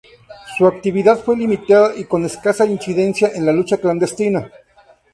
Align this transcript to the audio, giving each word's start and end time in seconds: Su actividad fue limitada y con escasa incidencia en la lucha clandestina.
Su 0.57 0.65
actividad 0.65 1.19
fue 1.19 1.37
limitada 1.37 1.93
y 1.95 2.05
con 2.05 2.25
escasa 2.25 2.65
incidencia 2.65 3.29
en 3.35 3.45
la 3.45 3.51
lucha 3.53 3.77
clandestina. 3.77 4.49